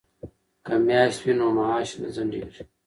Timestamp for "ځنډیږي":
2.15-2.63